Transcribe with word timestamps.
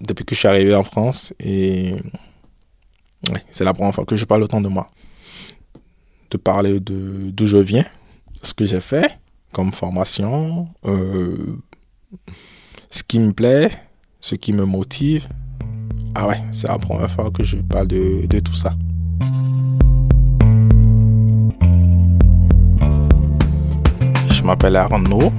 depuis 0.00 0.24
que 0.24 0.34
je 0.34 0.40
suis 0.40 0.48
arrivé 0.48 0.74
en 0.74 0.84
France 0.84 1.34
et 1.40 1.96
c'est 3.50 3.64
la 3.64 3.74
première 3.74 3.94
fois 3.94 4.04
que 4.04 4.16
je 4.16 4.24
parle 4.24 4.42
autant 4.42 4.60
de 4.60 4.68
moi. 4.68 4.90
De 6.30 6.36
parler 6.36 6.78
de 6.80 7.30
d'où 7.30 7.46
je 7.46 7.56
viens, 7.56 7.86
ce 8.42 8.54
que 8.54 8.66
j'ai 8.66 8.80
fait 8.80 9.18
comme 9.52 9.72
formation, 9.72 10.66
euh, 10.84 11.56
ce 12.90 13.02
qui 13.02 13.18
me 13.18 13.32
plaît, 13.32 13.70
ce 14.20 14.34
qui 14.34 14.52
me 14.52 14.64
motive. 14.64 15.26
Ah 16.14 16.28
ouais, 16.28 16.42
c'est 16.52 16.68
la 16.68 16.78
première 16.78 17.10
fois 17.10 17.30
que 17.30 17.42
je 17.42 17.56
parle 17.56 17.88
de, 17.88 18.26
de 18.26 18.40
tout 18.40 18.54
ça. 18.54 18.72
Je 24.30 24.42
m'appelle 24.42 24.76
Arnaud. 24.76 25.32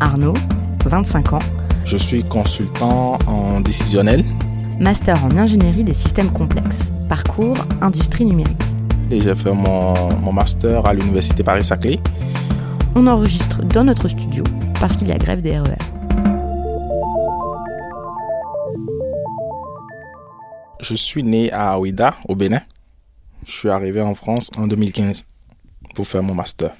Arnaud, 0.00 0.34
25 0.84 1.32
ans. 1.34 1.38
Je 1.90 1.96
suis 1.96 2.22
consultant 2.22 3.16
en 3.26 3.62
décisionnel. 3.62 4.22
Master 4.78 5.24
en 5.24 5.34
ingénierie 5.38 5.84
des 5.84 5.94
systèmes 5.94 6.30
complexes. 6.30 6.90
Parcours 7.08 7.56
industrie 7.80 8.26
numérique. 8.26 8.60
Et 9.10 9.22
j'ai 9.22 9.34
fait 9.34 9.54
mon, 9.54 9.94
mon 10.18 10.30
master 10.30 10.84
à 10.86 10.92
l'université 10.92 11.42
Paris-Saclay. 11.42 11.98
On 12.94 13.06
enregistre 13.06 13.62
dans 13.62 13.84
notre 13.84 14.06
studio 14.08 14.44
parce 14.78 14.98
qu'il 14.98 15.08
y 15.08 15.12
a 15.12 15.16
grève 15.16 15.40
des 15.40 15.58
RER. 15.58 15.78
Je 20.82 20.94
suis 20.94 21.22
né 21.22 21.50
à 21.52 21.80
Ouida, 21.80 22.16
au 22.28 22.36
Bénin. 22.36 22.60
Je 23.46 23.52
suis 23.52 23.70
arrivé 23.70 24.02
en 24.02 24.14
France 24.14 24.50
en 24.58 24.66
2015 24.66 25.24
pour 25.94 26.06
faire 26.06 26.22
mon 26.22 26.34
master. 26.34 26.72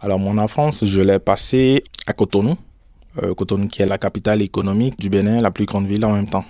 Alors 0.00 0.20
mon 0.20 0.38
enfance, 0.38 0.86
je 0.86 1.00
l'ai 1.00 1.18
passée 1.18 1.82
à 2.06 2.12
Cotonou. 2.12 2.56
Euh, 3.22 3.34
Cotonou 3.34 3.66
qui 3.66 3.82
est 3.82 3.86
la 3.86 3.98
capitale 3.98 4.40
économique 4.40 4.98
du 4.98 5.10
Bénin, 5.10 5.42
la 5.42 5.50
plus 5.50 5.66
grande 5.66 5.86
ville 5.86 6.04
en 6.04 6.12
même 6.12 6.28
temps. 6.28 6.44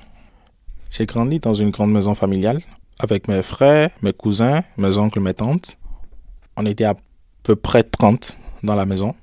J'ai 0.91 1.07
grandi 1.07 1.41
dans 1.41 1.55
une 1.55 1.71
grande 1.71 1.91
maison 1.91 2.15
familiale 2.15 2.61
avec 2.99 3.29
mes 3.29 3.43
frères, 3.43 3.89
mes 4.03 4.13
cousins, 4.13 4.63
mes 4.77 4.99
oncles, 4.99 5.21
mes 5.21 5.33
tantes. 5.33 5.79
On 6.57 6.67
était 6.67 6.85
à 6.85 6.97
peu 7.43 7.57
près 7.57 7.83
30 7.83 8.37
dans 8.63 8.75
la 8.75 8.85
maison. 8.85 9.15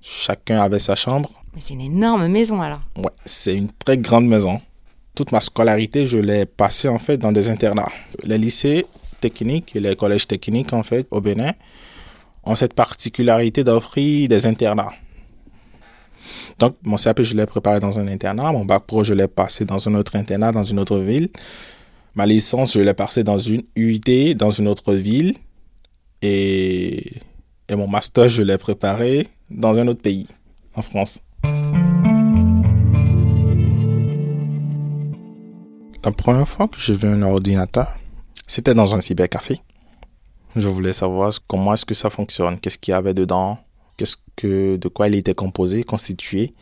Chacun 0.00 0.60
avait 0.60 0.78
sa 0.78 0.94
chambre. 0.94 1.30
Mais 1.54 1.60
c'est 1.60 1.74
une 1.74 1.80
énorme 1.80 2.28
maison 2.28 2.62
alors. 2.62 2.80
Ouais, 2.96 3.10
c'est 3.24 3.56
une 3.56 3.70
très 3.72 3.98
grande 3.98 4.26
maison. 4.26 4.60
Toute 5.16 5.32
ma 5.32 5.40
scolarité, 5.40 6.06
je 6.06 6.18
l'ai 6.18 6.46
passée 6.46 6.88
en 6.88 6.98
fait 6.98 7.18
dans 7.18 7.32
des 7.32 7.50
internats. 7.50 7.90
Les 8.22 8.38
lycées 8.38 8.86
techniques 9.20 9.74
et 9.74 9.80
les 9.80 9.96
collèges 9.96 10.28
techniques 10.28 10.72
en 10.72 10.84
fait 10.84 11.08
au 11.10 11.20
Bénin 11.20 11.54
ont 12.44 12.54
cette 12.54 12.74
particularité 12.74 13.64
d'offrir 13.64 14.28
des 14.28 14.46
internats. 14.46 14.92
Donc, 16.58 16.76
mon 16.82 16.96
CAP, 16.96 17.22
je 17.22 17.36
l'ai 17.36 17.46
préparé 17.46 17.78
dans 17.78 17.98
un 17.98 18.08
internat. 18.08 18.52
Mon 18.52 18.64
bac 18.64 18.84
pro, 18.86 19.04
je 19.04 19.14
l'ai 19.14 19.28
passé 19.28 19.64
dans 19.64 19.88
un 19.88 19.94
autre 19.94 20.16
internat, 20.16 20.50
dans 20.52 20.64
une 20.64 20.80
autre 20.80 20.98
ville. 20.98 21.28
Ma 22.14 22.26
licence, 22.26 22.74
je 22.74 22.80
l'ai 22.80 22.94
passé 22.94 23.22
dans 23.22 23.38
une 23.38 23.62
UIT, 23.76 24.34
dans 24.34 24.50
une 24.50 24.66
autre 24.66 24.94
ville. 24.94 25.36
Et, 26.20 27.12
et 27.68 27.76
mon 27.76 27.86
master, 27.86 28.28
je 28.28 28.42
l'ai 28.42 28.58
préparé 28.58 29.28
dans 29.50 29.78
un 29.78 29.86
autre 29.86 30.02
pays, 30.02 30.26
en 30.74 30.82
France. 30.82 31.20
La 36.04 36.12
première 36.12 36.48
fois 36.48 36.66
que 36.66 36.80
j'ai 36.80 36.94
vu 36.94 37.08
un 37.08 37.22
ordinateur, 37.22 37.96
c'était 38.46 38.74
dans 38.74 38.94
un 38.94 39.00
cybercafé. 39.00 39.60
Je 40.56 40.66
voulais 40.66 40.92
savoir 40.92 41.32
comment 41.46 41.74
est-ce 41.74 41.84
que 41.84 41.94
ça 41.94 42.10
fonctionne, 42.10 42.58
qu'est-ce 42.58 42.78
qu'il 42.78 42.92
y 42.92 42.94
avait 42.94 43.14
dedans, 43.14 43.58
de 44.46 44.88
quoi 44.88 45.08
il 45.08 45.14
était 45.14 45.34
composé, 45.34 45.82
constitué. 45.82 46.52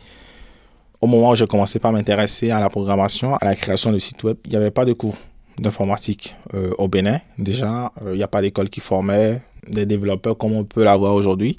Au 0.99 1.07
moment 1.07 1.31
où 1.31 1.35
j'ai 1.35 1.45
commencé 1.45 1.79
par 1.79 1.91
m'intéresser 1.91 2.49
à 2.49 2.59
la 2.59 2.69
programmation, 2.69 3.35
à 3.35 3.45
la 3.45 3.55
création 3.55 3.91
de 3.91 3.99
sites 3.99 4.23
web, 4.23 4.37
il 4.45 4.51
n'y 4.51 4.57
avait 4.57 4.71
pas 4.71 4.85
de 4.85 4.93
cours 4.93 5.15
d'informatique 5.59 6.35
euh, 6.53 6.71
au 6.77 6.87
Bénin. 6.87 7.19
Déjà, 7.37 7.91
euh, 8.01 8.13
il 8.13 8.17
n'y 8.17 8.23
a 8.23 8.27
pas 8.27 8.41
d'école 8.41 8.69
qui 8.69 8.79
formait 8.79 9.41
des 9.67 9.85
développeurs 9.85 10.37
comme 10.37 10.53
on 10.53 10.63
peut 10.63 10.83
l'avoir 10.83 11.13
aujourd'hui. 11.13 11.57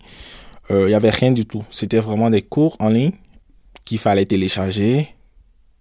Euh, 0.71 0.84
il 0.87 0.89
n'y 0.89 0.95
avait 0.95 1.11
rien 1.11 1.31
du 1.31 1.47
tout. 1.47 1.65
C'était 1.71 2.01
vraiment 2.01 2.31
des 2.31 2.43
cours 2.43 2.77
en 2.81 2.89
ligne 2.89 3.12
qu'il 3.85 3.99
fallait 3.99 4.27
télécharger, 4.27 5.15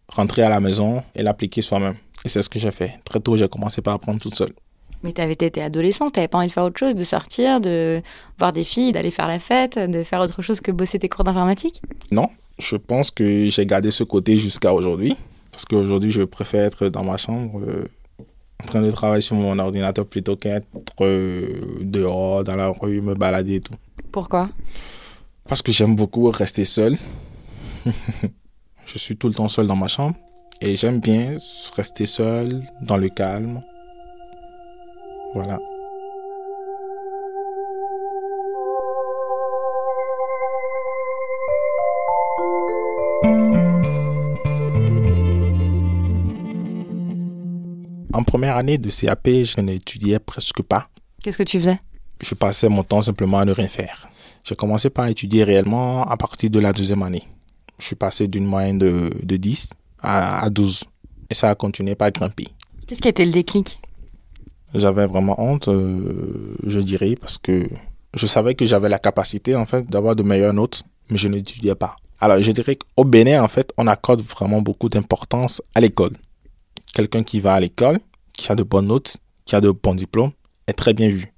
rentrer 0.07 0.43
à 0.43 0.49
la 0.49 0.59
maison 0.59 1.03
et 1.15 1.23
l'appliquer 1.23 1.61
soi-même. 1.61 1.95
Et 2.25 2.29
c'est 2.29 2.41
ce 2.41 2.49
que 2.49 2.59
j'ai 2.59 2.71
fait. 2.71 2.99
Très 3.05 3.19
tôt, 3.19 3.37
j'ai 3.37 3.47
commencé 3.47 3.81
par 3.81 3.95
apprendre 3.95 4.19
toute 4.19 4.35
seule. 4.35 4.53
Mais 5.03 5.13
tu 5.13 5.21
avais 5.21 5.33
été 5.33 5.61
adolescent, 5.61 6.09
tu 6.09 6.19
n'avais 6.19 6.27
pas 6.27 6.39
envie 6.39 6.47
de 6.47 6.51
faire 6.51 6.63
autre 6.63 6.79
chose, 6.79 6.95
de 6.95 7.03
sortir, 7.03 7.61
de 7.61 8.01
voir 8.39 8.51
des 8.51 8.63
filles, 8.63 8.91
d'aller 8.91 9.11
faire 9.11 9.27
la 9.27 9.39
fête, 9.39 9.77
de 9.77 10.03
faire 10.03 10.21
autre 10.21 10.41
chose 10.41 10.59
que 10.59 10.71
bosser 10.71 10.99
tes 10.99 11.09
cours 11.09 11.23
d'informatique? 11.23 11.81
Non, 12.11 12.29
je 12.59 12.75
pense 12.75 13.11
que 13.11 13.49
j'ai 13.49 13.65
gardé 13.65 13.91
ce 13.91 14.03
côté 14.03 14.37
jusqu'à 14.37 14.73
aujourd'hui. 14.73 15.15
Parce 15.51 15.65
qu'aujourd'hui, 15.65 16.11
je 16.11 16.21
préfère 16.23 16.65
être 16.65 16.89
dans 16.89 17.03
ma 17.03 17.17
chambre, 17.17 17.61
euh, 17.61 17.85
en 18.61 18.65
train 18.67 18.81
de 18.81 18.91
travailler 18.91 19.21
sur 19.21 19.35
mon 19.35 19.57
ordinateur 19.59 20.05
plutôt 20.05 20.35
qu'être 20.35 20.65
euh, 21.01 21.47
dehors, 21.81 22.43
dans 22.43 22.55
la 22.55 22.69
rue, 22.69 23.01
me 23.01 23.15
balader 23.15 23.55
et 23.55 23.61
tout. 23.61 23.73
Pourquoi? 24.11 24.49
Parce 25.47 25.61
que 25.61 25.71
j'aime 25.71 25.95
beaucoup 25.95 26.29
rester 26.29 26.65
seul. 26.65 26.97
je 28.85 28.97
suis 28.97 29.15
tout 29.15 29.27
le 29.27 29.33
temps 29.33 29.49
seul 29.49 29.67
dans 29.67 29.75
ma 29.75 29.87
chambre. 29.87 30.15
Et 30.61 30.75
j'aime 30.75 30.99
bien 30.99 31.37
rester 31.75 32.05
seul, 32.05 32.63
dans 32.81 32.97
le 32.97 33.09
calme. 33.09 33.61
Voilà. 35.33 35.59
En 48.13 48.23
première 48.23 48.57
année 48.57 48.77
de 48.77 48.89
CAP, 48.89 49.27
je 49.27 49.61
n'étudiais 49.61 50.19
presque 50.19 50.61
pas. 50.63 50.89
Qu'est-ce 51.21 51.37
que 51.37 51.43
tu 51.43 51.59
faisais? 51.59 51.79
Je 52.21 52.33
passais 52.35 52.69
mon 52.69 52.83
temps 52.83 53.01
simplement 53.01 53.37
à 53.39 53.45
ne 53.45 53.51
rien 53.51 53.67
faire. 53.67 54.09
J'ai 54.43 54.55
commencé 54.55 54.89
par 54.89 55.07
étudier 55.07 55.43
réellement 55.43 56.03
à 56.03 56.17
partir 56.17 56.49
de 56.49 56.59
la 56.59 56.73
deuxième 56.73 57.03
année. 57.03 57.23
Je 57.79 57.85
suis 57.85 57.95
passé 57.95 58.27
d'une 58.27 58.45
moyenne 58.45 58.79
de, 58.79 59.09
de 59.21 59.37
10 59.37 59.71
à, 60.01 60.43
à 60.43 60.49
12. 60.49 60.85
Et 61.29 61.33
ça 61.35 61.49
a 61.49 61.55
continué 61.55 61.95
par 61.95 62.11
grimper. 62.11 62.47
Qu'est-ce 62.87 63.01
qui 63.01 63.07
a 63.07 63.11
été 63.11 63.25
le 63.25 63.31
déclic? 63.33 63.79
J'avais 64.73 65.07
vraiment 65.07 65.39
honte, 65.41 65.69
euh, 65.69 66.55
je 66.65 66.79
dirais, 66.79 67.15
parce 67.19 67.37
que 67.37 67.67
je 68.13 68.27
savais 68.27 68.53
que 68.55 68.65
j'avais 68.65 68.89
la 68.89 68.99
capacité, 68.99 69.55
en 69.55 69.65
fait, 69.65 69.89
d'avoir 69.89 70.15
de 70.15 70.23
meilleures 70.23 70.53
notes, 70.53 70.83
mais 71.09 71.17
je 71.17 71.27
n'étudiais 71.27 71.75
pas. 71.75 71.95
Alors, 72.19 72.41
je 72.41 72.51
dirais 72.51 72.75
qu'au 72.75 73.03
Bénin, 73.05 73.43
en 73.43 73.47
fait, 73.47 73.71
on 73.77 73.87
accorde 73.87 74.21
vraiment 74.21 74.61
beaucoup 74.61 74.89
d'importance 74.89 75.61
à 75.75 75.81
l'école. 75.81 76.13
Quelqu'un 76.93 77.23
qui 77.23 77.39
va 77.39 77.53
à 77.53 77.59
l'école, 77.59 77.99
qui 78.33 78.51
a 78.51 78.55
de 78.55 78.63
bonnes 78.63 78.87
notes, 78.87 79.17
qui 79.45 79.55
a 79.55 79.61
de 79.61 79.71
bons 79.71 79.93
diplômes, 79.93 80.31
est 80.67 80.73
très 80.73 80.93
bien 80.93 81.09
vu. 81.09 81.31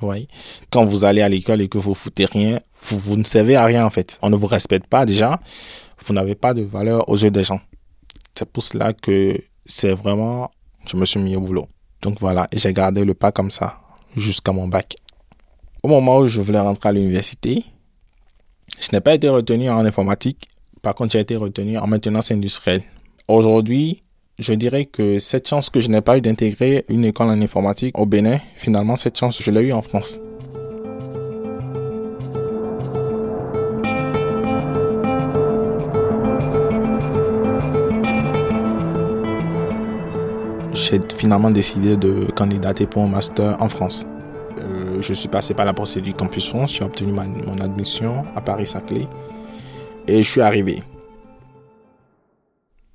Vous 0.00 0.06
voyez? 0.06 0.28
Quand 0.70 0.84
vous 0.84 1.04
allez 1.04 1.20
à 1.20 1.28
l'école 1.28 1.60
et 1.60 1.68
que 1.68 1.78
vous 1.78 1.94
foutez 1.94 2.26
rien, 2.26 2.60
vous, 2.82 2.98
vous 2.98 3.16
ne 3.16 3.24
servez 3.24 3.56
à 3.56 3.64
rien, 3.64 3.84
en 3.84 3.90
fait. 3.90 4.18
On 4.22 4.30
ne 4.30 4.36
vous 4.36 4.46
respecte 4.46 4.86
pas, 4.86 5.04
déjà. 5.04 5.40
Vous 6.04 6.14
n'avez 6.14 6.34
pas 6.34 6.54
de 6.54 6.62
valeur 6.62 7.08
aux 7.08 7.16
yeux 7.16 7.30
des 7.30 7.42
gens. 7.42 7.60
C'est 8.34 8.48
pour 8.48 8.62
cela 8.62 8.92
que 8.92 9.38
c'est 9.64 9.92
vraiment, 9.92 10.50
je 10.86 10.96
me 10.96 11.04
suis 11.04 11.20
mis 11.20 11.34
au 11.34 11.40
boulot. 11.40 11.66
Donc 12.02 12.20
voilà, 12.20 12.46
j'ai 12.52 12.72
gardé 12.72 13.04
le 13.04 13.14
pas 13.14 13.32
comme 13.32 13.50
ça 13.50 13.80
jusqu'à 14.16 14.52
mon 14.52 14.68
bac. 14.68 14.96
Au 15.82 15.88
moment 15.88 16.18
où 16.18 16.28
je 16.28 16.40
voulais 16.40 16.60
rentrer 16.60 16.88
à 16.88 16.92
l'université, 16.92 17.64
je 18.80 18.88
n'ai 18.92 19.00
pas 19.00 19.14
été 19.14 19.28
retenu 19.28 19.70
en 19.70 19.84
informatique. 19.84 20.48
Par 20.82 20.94
contre, 20.94 21.12
j'ai 21.12 21.20
été 21.20 21.36
retenu 21.36 21.78
en 21.78 21.86
maintenance 21.86 22.30
industrielle. 22.30 22.82
Aujourd'hui, 23.28 24.02
je 24.38 24.52
dirais 24.52 24.84
que 24.84 25.18
cette 25.18 25.48
chance 25.48 25.70
que 25.70 25.80
je 25.80 25.88
n'ai 25.88 26.00
pas 26.00 26.18
eu 26.18 26.20
d'intégrer 26.20 26.84
une 26.88 27.04
école 27.04 27.28
en 27.28 27.40
informatique 27.40 27.98
au 27.98 28.06
Bénin, 28.06 28.38
finalement, 28.56 28.96
cette 28.96 29.18
chance, 29.18 29.42
je 29.42 29.50
l'ai 29.50 29.62
eu 29.62 29.72
en 29.72 29.82
France. 29.82 30.20
J'ai 40.88 41.00
finalement 41.16 41.50
décidé 41.50 41.96
de 41.96 42.30
candidater 42.32 42.86
pour 42.86 43.02
un 43.02 43.08
master 43.08 43.56
en 43.60 43.68
France. 43.68 44.06
Euh, 44.58 45.02
je 45.02 45.12
suis 45.12 45.28
passé 45.28 45.52
par 45.52 45.66
la 45.66 45.74
procédure 45.74 46.16
Campus 46.16 46.48
France, 46.48 46.74
j'ai 46.74 46.84
obtenu 46.84 47.12
ma, 47.12 47.24
mon 47.24 47.58
admission 47.60 48.24
à 48.34 48.40
Paris-Saclay 48.40 49.06
et 50.06 50.22
je 50.22 50.30
suis 50.30 50.40
arrivé. 50.40 50.82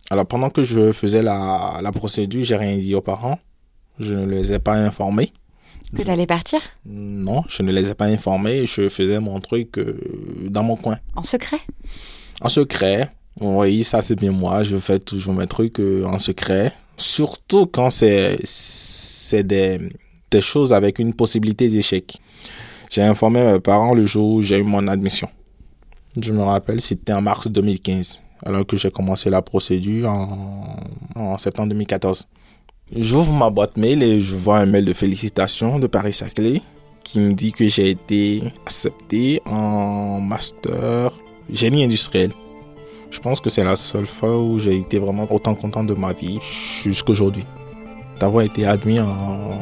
Alors 0.10 0.26
pendant 0.26 0.50
que 0.50 0.64
je 0.64 0.92
faisais 0.92 1.22
la, 1.22 1.80
la 1.82 1.92
procédure, 1.92 2.44
j'ai 2.44 2.56
rien 2.56 2.78
dit 2.78 2.96
aux 2.96 3.02
parents. 3.02 3.40
Je 4.00 4.14
ne 4.16 4.26
les 4.26 4.54
ai 4.54 4.60
pas 4.60 4.76
informés. 4.76 5.32
Que 5.96 6.02
tu 6.02 6.10
allais 6.10 6.26
partir? 6.26 6.62
Non, 6.86 7.44
je 7.50 7.62
ne 7.64 7.72
les 7.72 7.90
ai 7.90 7.94
pas 7.94 8.06
informés. 8.06 8.66
Je 8.66 8.88
faisais 8.88 9.20
mon 9.20 9.40
truc 9.42 9.78
euh, 9.78 10.00
dans 10.50 10.64
mon 10.64 10.78
coin. 10.78 10.98
En 11.16 11.24
secret? 11.24 11.60
En 12.42 12.50
secret. 12.50 13.10
Oui, 13.40 13.84
ça 13.84 14.02
c'est 14.02 14.16
bien 14.16 14.32
moi. 14.32 14.64
Je 14.64 14.78
fais 14.78 15.00
toujours 15.00 15.34
mes 15.34 15.48
trucs 15.48 15.80
euh, 15.80 16.06
en 16.06 16.20
secret. 16.20 16.74
Surtout 17.02 17.66
quand 17.66 17.90
c'est 17.90 18.38
des, 19.44 19.80
des 20.30 20.42
choses 20.42 20.72
avec 20.72 21.00
une 21.00 21.14
possibilité 21.14 21.68
d'échec. 21.68 22.18
J'ai 22.90 23.02
informé 23.02 23.44
mes 23.44 23.60
parents 23.60 23.94
le 23.94 24.06
jour 24.06 24.30
où 24.36 24.42
j'ai 24.42 24.60
eu 24.60 24.64
mon 24.64 24.88
admission. 24.88 25.28
Je 26.20 26.32
me 26.34 26.44
rappelle, 26.44 26.82
c'était 26.82 27.14
en 27.14 27.22
mars 27.22 27.48
2015. 27.48 28.20
alors 28.46 28.66
que 28.66 28.76
j'ai 28.78 28.92
commencé 28.92 29.30
la 29.30 29.42
procédure 29.42 30.10
en, 30.10 30.76
en 31.16 31.38
septembre 31.38 31.70
2014. 31.70 32.28
J'ouvre 32.96 33.32
ma 33.32 33.50
boîte 33.50 33.78
mail 33.78 34.04
et 34.04 34.20
je 34.20 34.36
vois 34.36 34.60
un 34.60 34.66
mail 34.66 34.86
de 34.86 34.94
félicitations 34.94 35.80
de 35.80 35.88
Paris-Saclay 35.88 36.62
qui 37.04 37.20
me 37.20 37.34
dit 37.34 37.52
que 37.52 37.68
j'ai 37.68 37.90
été 37.92 38.44
accepté 38.66 39.42
en 39.46 40.20
master 40.20 41.12
génie 41.52 41.84
industriel. 41.84 42.32
Je 43.12 43.20
pense 43.20 43.42
que 43.42 43.50
c'est 43.50 43.66
la 43.66 43.76
seule 43.76 44.06
fois 44.06 44.42
où 44.42 44.58
j'ai 44.58 44.78
été 44.78 44.98
vraiment 44.98 45.28
autant 45.30 45.54
content 45.54 45.84
de 45.84 45.94
ma 45.94 46.14
vie 46.14 46.40
jusqu'aujourd'hui. 46.82 47.44
D'avoir 48.22 48.46
été 48.46 48.66
admis 48.66 49.02
en, 49.02 49.60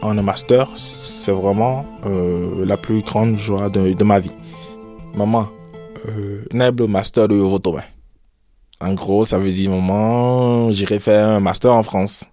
en 0.00 0.14
master, 0.22 0.70
c'est 0.74 1.30
vraiment 1.30 1.84
euh, 2.06 2.64
la 2.64 2.78
plus 2.78 3.02
grande 3.02 3.36
joie 3.36 3.68
de, 3.68 3.92
de 3.92 4.04
ma 4.04 4.18
vie. 4.18 4.32
Maman, 5.14 5.48
euh, 6.08 6.42
le 6.50 6.86
master 6.86 7.28
de 7.28 7.36
Yovotomain. 7.36 7.82
En 8.80 8.94
gros, 8.94 9.24
ça 9.24 9.38
veut 9.38 9.50
dire, 9.50 9.70
maman, 9.70 10.70
j'irai 10.72 10.98
faire 10.98 11.28
un 11.28 11.40
master 11.40 11.74
en 11.74 11.82
France. 11.82 12.24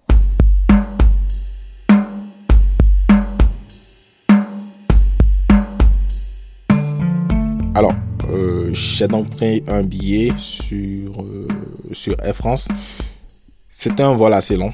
Alors, 7.74 7.92
j'ai 8.76 9.08
donc 9.08 9.30
pris 9.30 9.62
un 9.68 9.82
billet 9.82 10.32
sur, 10.38 11.22
euh, 11.22 11.48
sur 11.92 12.14
Air 12.22 12.36
France. 12.36 12.68
C'était 13.70 14.02
un 14.02 14.12
vol 14.12 14.34
assez 14.34 14.56
long. 14.56 14.72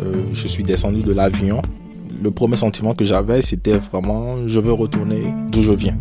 Euh, 0.00 0.24
je 0.34 0.46
suis 0.46 0.62
descendu 0.62 1.02
de 1.02 1.12
l'avion. 1.12 1.62
Le 2.22 2.30
premier 2.30 2.56
sentiment 2.56 2.94
que 2.94 3.04
j'avais, 3.04 3.40
c'était 3.40 3.78
vraiment, 3.78 4.46
je 4.46 4.60
veux 4.60 4.74
retourner 4.74 5.22
d'où 5.50 5.62
je 5.62 5.72
viens. 5.72 5.96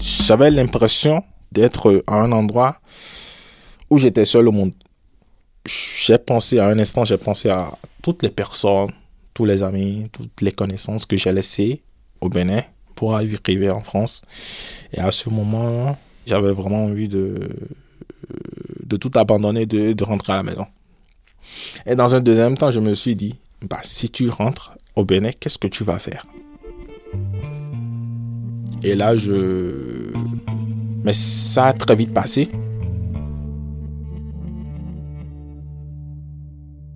J'avais 0.00 0.50
l'impression 0.50 1.22
d'être 1.52 2.02
à 2.08 2.16
un 2.16 2.32
endroit 2.32 2.80
où 3.90 3.98
j'étais 3.98 4.24
seul 4.24 4.48
au 4.48 4.52
monde. 4.52 4.72
J'ai 5.66 6.18
pensé 6.18 6.58
à 6.58 6.66
un 6.66 6.78
instant, 6.80 7.04
j'ai 7.04 7.16
pensé 7.16 7.48
à 7.48 7.78
toutes 8.02 8.24
les 8.24 8.30
personnes, 8.30 8.90
tous 9.34 9.44
les 9.44 9.62
amis, 9.62 10.08
toutes 10.10 10.40
les 10.40 10.52
connaissances 10.52 11.06
que 11.06 11.16
j'ai 11.16 11.32
laissées 11.32 11.82
au 12.20 12.28
Bénin 12.28 12.62
pour 12.96 13.14
arriver 13.14 13.70
en 13.70 13.82
France. 13.82 14.22
Et 14.92 14.98
à 14.98 15.12
ce 15.12 15.30
moment, 15.30 15.96
j'avais 16.26 16.52
vraiment 16.52 16.86
envie 16.86 17.08
de, 17.08 17.38
de 18.84 18.96
tout 18.96 19.12
abandonner, 19.14 19.66
de, 19.66 19.92
de 19.92 20.04
rentrer 20.04 20.32
à 20.32 20.36
la 20.38 20.42
maison. 20.42 20.66
Et 21.86 21.94
dans 21.94 22.12
un 22.16 22.20
deuxième 22.20 22.58
temps, 22.58 22.72
je 22.72 22.80
me 22.80 22.94
suis 22.94 23.14
dit, 23.14 23.36
bah, 23.62 23.78
si 23.84 24.10
tu 24.10 24.28
rentres 24.28 24.76
au 24.96 25.04
Bénin, 25.04 25.30
qu'est-ce 25.38 25.58
que 25.58 25.68
tu 25.68 25.84
vas 25.84 26.00
faire? 26.00 26.26
Et 28.82 28.96
là, 28.96 29.16
je... 29.16 30.12
Mais 31.04 31.12
ça 31.12 31.66
a 31.66 31.72
très 31.72 31.94
vite 31.94 32.12
passé. 32.12 32.48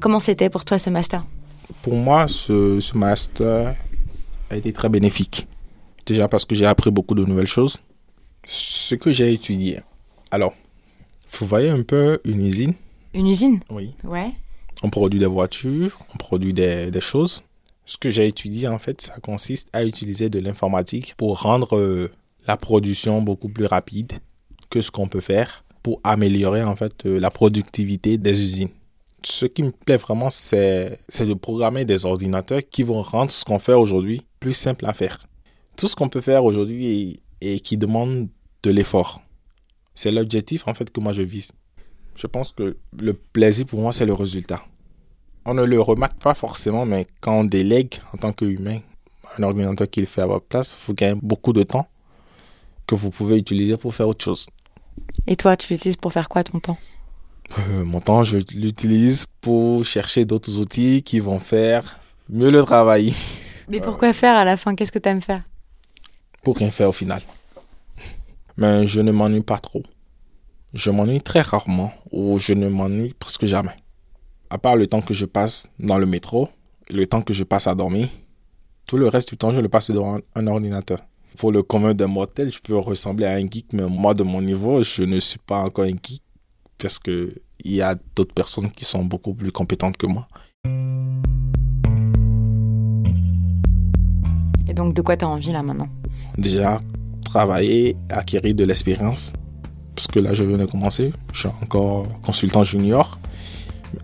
Comment 0.01 0.19
c'était 0.19 0.51
pour 0.51 0.65
toi 0.65 0.79
ce 0.79 0.91
master? 0.91 1.25
Pour 1.83 1.95
moi, 1.95 2.27
ce, 2.27 2.81
ce 2.81 2.97
master 2.97 3.77
a 4.51 4.57
été 4.57 4.73
très 4.73 4.89
bénéfique. 4.89 5.47
Déjà 6.07 6.29
parce 6.29 6.45
que 6.45 6.55
j'ai 6.55 6.67
appris 6.67 6.91
beaucoup 6.91 7.15
de 7.15 7.25
nouvelles 7.25 7.47
choses. 7.47 7.79
Ce 8.47 8.95
que 8.95 9.13
j'ai 9.13 9.33
étudié. 9.33 9.81
Alors, 10.31 10.55
vous 11.33 11.47
voyez 11.47 11.71
un 11.71 11.83
peu 11.83 12.21
une 12.25 12.45
usine? 12.45 12.75
Une 13.15 13.27
usine? 13.27 13.61
Oui. 13.71 13.95
Ouais. 14.05 14.33
On 14.83 14.91
produit 14.91 15.21
des 15.21 15.27
voitures, 15.27 15.99
on 16.15 16.17
produit 16.17 16.53
des, 16.53 16.91
des 16.91 17.01
choses. 17.01 17.43
Ce 17.85 17.97
que 17.97 18.11
j'ai 18.11 18.27
étudié, 18.27 18.69
en 18.69 18.79
fait, 18.79 19.01
ça 19.01 19.15
consiste 19.21 19.69
à 19.73 19.85
utiliser 19.85 20.31
de 20.31 20.39
l'informatique 20.39 21.15
pour 21.17 21.43
rendre 21.43 21.77
euh, 21.77 22.11
la 22.47 22.57
production 22.57 23.21
beaucoup 23.21 23.49
plus 23.49 23.67
rapide 23.67 24.13
que 24.71 24.81
ce 24.81 24.91
qu'on 24.91 25.09
peut 25.09 25.21
faire 25.21 25.65
pour 25.83 26.01
améliorer, 26.05 26.63
en 26.63 26.77
fait, 26.77 27.07
euh, 27.07 27.19
la 27.19 27.31
productivité 27.31 28.17
des 28.17 28.43
usines. 28.43 28.71
Ce 29.23 29.45
qui 29.45 29.63
me 29.63 29.71
plaît 29.71 29.99
vraiment, 29.99 30.31
c'est 30.31 30.99
c'est 31.09 31.27
de 31.27 31.35
programmer 31.35 31.85
des 31.85 32.07
ordinateurs 32.07 32.63
qui 32.71 32.85
vont 32.85 33.03
rendre 33.03 33.31
ce 33.31 33.45
qu'on 33.45 33.59
fait 33.59 33.75
aujourd'hui 33.75 34.23
plus 34.39 34.55
simple 34.55 34.87
à 34.87 34.95
faire. 34.95 35.27
Tout 35.81 35.89
ce 35.89 35.97
qu'on 35.97 36.11
peut 36.11 36.21
faire 36.21 36.45
aujourd'hui 36.45 37.21
et, 37.41 37.55
et 37.55 37.61
qui 37.61 37.79
demande 37.79 38.29
de 38.63 38.71
l'effort. 38.71 39.23
C'est 39.95 40.13
l'objectif, 40.13 40.69
en 40.69 40.75
fait, 40.75 40.91
que 40.93 41.01
moi 41.01 41.15
je 41.15 41.23
vise. 41.23 41.53
Je 42.17 42.27
pense 42.27 42.53
que 42.53 42.77
le 42.99 43.15
plaisir 43.15 43.65
pour 43.65 43.81
moi, 43.81 43.91
c'est 43.91 44.05
le 44.05 44.13
résultat. 44.13 44.63
On 45.47 45.55
ne 45.55 45.65
le 45.65 45.81
remarque 45.81 46.21
pas 46.21 46.35
forcément, 46.35 46.85
mais 46.85 47.07
quand 47.23 47.41
on 47.41 47.45
délègue 47.45 47.95
en 48.13 48.19
tant 48.19 48.35
qu'humain 48.35 48.81
un 49.39 49.43
ordinateur 49.43 49.89
qui 49.89 50.01
le 50.01 50.07
fait 50.07 50.21
à 50.21 50.27
votre 50.27 50.45
place, 50.45 50.77
vous 50.87 50.93
gagnez 50.93 51.19
beaucoup 51.23 51.55
de 51.55 51.63
temps 51.63 51.89
que 52.87 52.95
vous 52.95 53.09
pouvez 53.09 53.39
utiliser 53.39 53.79
pour 53.79 53.95
faire 53.95 54.07
autre 54.07 54.23
chose. 54.23 54.51
Et 55.27 55.37
toi, 55.37 55.57
tu 55.57 55.73
l'utilises 55.73 55.97
pour 55.97 56.13
faire 56.13 56.29
quoi 56.29 56.45
ton 56.45 56.61
temps? 56.61 56.79
Euh, 57.59 57.85
mon 57.85 58.01
temps, 58.01 58.23
je 58.23 58.37
l'utilise 58.55 59.25
pour 59.41 59.87
chercher 59.87 60.27
d'autres 60.27 60.59
outils 60.59 61.03
qui 61.03 61.21
vont 61.21 61.39
faire 61.39 61.99
mieux 62.29 62.51
le 62.51 62.63
travail. 62.65 63.15
Mais 63.71 63.81
pourquoi 63.81 64.13
faire 64.13 64.37
à 64.37 64.45
la 64.45 64.59
fin? 64.59 64.75
Qu'est-ce 64.75 64.93
que 64.93 64.99
t'aimes 64.99 65.23
faire? 65.23 65.45
Pour 66.43 66.57
rien 66.57 66.71
faire 66.71 66.89
au 66.89 66.93
final. 66.93 67.23
Mais 68.57 68.87
je 68.87 69.01
ne 69.01 69.13
m'ennuie 69.13 69.43
pas 69.43 69.59
trop. 69.59 69.83
Je 70.75 70.91
m'ennuie 70.91 71.21
très 71.21 71.41
rarement 71.41 71.93
ou 72.13 72.39
je 72.39 72.53
ne 72.53 72.69
m'ennuie 72.69 73.15
presque 73.19 73.47
jamais. 73.47 73.77
À 74.51 74.59
part 74.59 74.77
le 74.77 74.87
temps 74.87 75.01
que 75.03 75.15
je 75.15 75.27
passe 75.27 75.69
dans 75.79 75.99
le 75.99 76.07
métro 76.07 76.49
le 76.93 77.07
temps 77.07 77.23
que 77.23 77.33
je 77.33 77.45
passe 77.45 77.67
à 77.67 77.75
dormir, 77.75 78.09
tout 78.87 78.97
le 78.97 79.09
reste 79.09 79.31
du 79.31 79.37
temps, 79.37 79.53
je 79.53 79.61
le 79.61 79.69
passe 79.69 79.91
devant 79.91 80.19
un, 80.35 80.47
ordinateur. 80.47 80.99
Pour 81.37 81.53
le 81.53 81.63
commun 81.63 81.95
des 81.95 82.07
mortels, 82.07 82.51
je 82.51 82.61
peux 82.61 82.77
ressembler 82.77 83.27
à 83.27 83.35
un 83.35 83.49
geek, 83.49 83.73
mais 83.73 83.87
moi, 83.87 84.15
de 84.15 84.23
mon 84.23 84.43
niveau, 84.43 84.83
je 84.83 85.03
ne 85.03 85.21
suis 85.21 85.39
pas 85.39 85.61
encore 85.61 85.85
un 85.85 85.91
geek 85.91 86.23
parce 86.79 86.99
que 86.99 87.33
il 87.63 87.73
y 87.73 87.83
a 87.83 87.95
d'autres 88.17 88.35
personnes 88.35 88.71
qui 88.71 88.85
sont 88.85 89.05
beaucoup 89.05 89.35
plus 89.35 89.53
compétentes 89.53 89.97
que 89.97 90.07
moi. 90.07 90.27
Et 94.67 94.75
donc, 94.75 94.95
de 94.95 95.03
quoi 95.03 95.17
t'as 95.17 95.27
envie 95.27 95.53
là 95.53 95.63
maintenant? 95.63 95.89
Déjà, 96.39 96.81
travailler, 97.25 97.97
acquérir 98.09 98.55
de 98.55 98.65
l'expérience. 98.65 99.33
Parce 99.95 100.07
que 100.07 100.19
là, 100.19 100.35
je 100.35 100.43
viens 100.43 100.59
de 100.59 100.67
commencer. 100.67 101.13
Je 101.33 101.41
suis 101.41 101.49
encore 101.63 102.07
consultant 102.23 102.65
junior. 102.65 103.19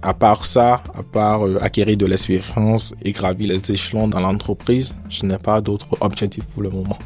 À 0.03 0.15
part 0.15 0.45
ça, 0.45 0.83
à 0.95 1.03
part 1.03 1.47
euh, 1.47 1.59
acquérir 1.63 1.97
de 1.97 2.07
l'expérience 2.07 2.95
et 3.03 3.13
gravir 3.13 3.49
les 3.49 3.71
échelons 3.71 4.09
dans 4.09 4.21
l'entreprise, 4.21 4.95
je 5.09 5.25
n'ai 5.25 5.39
pas 5.39 5.61
d'autres 5.61 5.87
objectifs 6.01 6.45
pour 6.47 6.63
le 6.63 6.71
moment. 6.71 6.99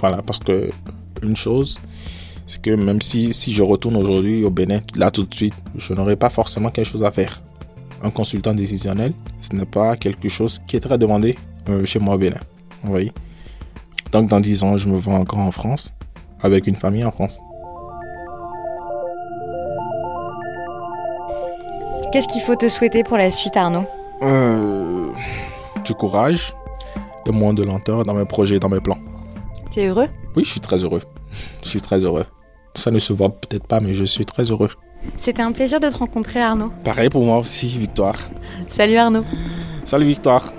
Voilà, 0.00 0.22
parce 0.22 0.38
que 0.38 0.70
une 1.22 1.36
chose, 1.36 1.80
c'est 2.46 2.62
que 2.62 2.70
même 2.70 3.00
si, 3.00 3.32
si 3.32 3.52
je 3.52 3.62
retourne 3.62 3.96
aujourd'hui 3.96 4.44
au 4.44 4.50
Bénin, 4.50 4.80
là 4.96 5.10
tout 5.10 5.24
de 5.24 5.34
suite, 5.34 5.54
je 5.76 5.94
n'aurai 5.94 6.16
pas 6.16 6.30
forcément 6.30 6.70
quelque 6.70 6.86
chose 6.86 7.04
à 7.04 7.10
faire. 7.10 7.42
Un 8.04 8.10
consultant 8.10 8.54
décisionnel, 8.54 9.12
ce 9.40 9.54
n'est 9.54 9.66
pas 9.66 9.96
quelque 9.96 10.28
chose 10.28 10.60
qui 10.66 10.76
est 10.76 10.80
très 10.80 10.98
demandé 10.98 11.36
euh, 11.68 11.84
chez 11.84 11.98
moi 11.98 12.14
au 12.14 12.18
Bénin. 12.18 12.40
Vous 12.82 12.90
voyez? 12.90 13.12
Donc 14.12 14.28
dans 14.28 14.40
10 14.40 14.62
ans, 14.62 14.76
je 14.76 14.88
me 14.88 14.96
vois 14.96 15.14
encore 15.14 15.38
en 15.38 15.50
France, 15.50 15.94
avec 16.42 16.66
une 16.66 16.76
famille 16.76 17.04
en 17.04 17.10
France. 17.10 17.40
Qu'est-ce 22.12 22.28
qu'il 22.28 22.42
faut 22.42 22.56
te 22.56 22.68
souhaiter 22.68 23.04
pour 23.04 23.16
la 23.16 23.30
suite, 23.30 23.56
Arnaud? 23.56 23.86
Euh, 24.22 25.10
du 25.82 25.94
courage 25.94 26.54
et 27.26 27.32
moins 27.32 27.54
de 27.54 27.62
lenteur 27.62 28.04
dans 28.04 28.12
mes 28.12 28.26
projets, 28.26 28.58
dans 28.58 28.68
mes 28.68 28.80
plans. 28.80 28.98
T'es 29.72 29.86
heureux? 29.86 30.08
Oui, 30.36 30.44
je 30.44 30.50
suis 30.50 30.60
très 30.60 30.84
heureux. 30.84 31.00
Je 31.62 31.68
suis 31.70 31.80
très 31.80 32.04
heureux. 32.04 32.26
Ça 32.74 32.90
ne 32.90 32.98
se 32.98 33.14
voit 33.14 33.30
peut-être 33.30 33.66
pas, 33.66 33.80
mais 33.80 33.94
je 33.94 34.04
suis 34.04 34.26
très 34.26 34.44
heureux. 34.44 34.68
C'était 35.16 35.42
un 35.42 35.52
plaisir 35.52 35.80
de 35.80 35.88
te 35.88 35.96
rencontrer, 35.96 36.42
Arnaud. 36.42 36.70
Pareil 36.84 37.08
pour 37.08 37.24
moi 37.24 37.38
aussi, 37.38 37.66
Victoire. 37.68 38.16
Salut, 38.68 38.96
Arnaud. 38.98 39.24
Salut 39.84 40.06
Victoire. 40.06 40.52